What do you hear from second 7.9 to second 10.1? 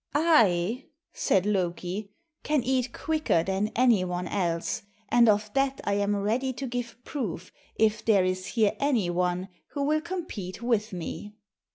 there is here any one who will